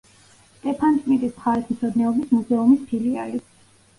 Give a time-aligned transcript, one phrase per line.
[0.53, 3.45] სტეფანწმინდის მხარეთმცოდნეობის მუზეუმის ფილიალი.